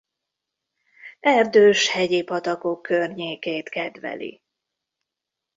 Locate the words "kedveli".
3.69-4.41